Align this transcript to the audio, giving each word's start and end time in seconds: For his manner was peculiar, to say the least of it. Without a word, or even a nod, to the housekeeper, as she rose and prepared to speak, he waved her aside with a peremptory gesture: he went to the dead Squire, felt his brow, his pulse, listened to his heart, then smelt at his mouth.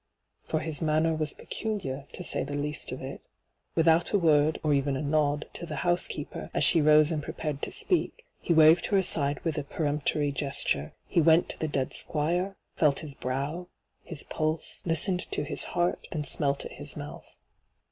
For 0.45 0.61
his 0.61 0.81
manner 0.81 1.13
was 1.13 1.33
peculiar, 1.33 2.07
to 2.13 2.23
say 2.23 2.43
the 2.43 2.57
least 2.57 2.91
of 2.91 3.03
it. 3.03 3.21
Without 3.75 4.13
a 4.13 4.17
word, 4.17 4.59
or 4.63 4.73
even 4.73 4.97
a 4.97 5.01
nod, 5.03 5.47
to 5.53 5.67
the 5.67 5.75
housekeeper, 5.85 6.49
as 6.55 6.63
she 6.63 6.81
rose 6.81 7.11
and 7.11 7.21
prepared 7.21 7.61
to 7.61 7.71
speak, 7.71 8.25
he 8.39 8.51
waved 8.51 8.87
her 8.87 8.97
aside 8.97 9.39
with 9.41 9.59
a 9.59 9.63
peremptory 9.63 10.31
gesture: 10.31 10.93
he 11.05 11.21
went 11.21 11.49
to 11.49 11.59
the 11.59 11.67
dead 11.67 11.93
Squire, 11.93 12.57
felt 12.75 13.01
his 13.01 13.13
brow, 13.13 13.67
his 14.01 14.23
pulse, 14.23 14.81
listened 14.87 15.29
to 15.31 15.43
his 15.43 15.65
heart, 15.77 16.07
then 16.11 16.23
smelt 16.23 16.65
at 16.65 16.71
his 16.71 16.97
mouth. 16.97 17.37